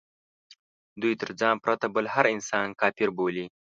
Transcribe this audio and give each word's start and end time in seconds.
دوی 1.01 1.13
تر 1.21 1.29
ځان 1.39 1.55
پرته 1.65 1.85
بل 1.95 2.05
هر 2.15 2.25
انسان 2.35 2.67
کافر 2.81 3.09
بولي. 3.17 3.45